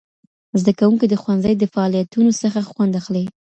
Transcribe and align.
زدهکوونکي 0.59 1.05
د 1.09 1.13
ښوونځي 1.21 1.53
د 1.57 1.63
فعالیتونوڅخه 1.73 2.61
خوند 2.69 2.93
اخلي. 3.01 3.25